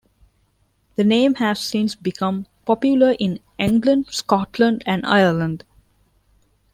The 0.95 1.03
name 1.03 1.35
has 1.35 1.59
since 1.59 1.93
become 1.93 2.47
popular 2.65 3.11
in 3.19 3.39
England, 3.59 4.07
Scotland 4.09 4.81
and 4.87 5.05
Ireland. 5.05 5.63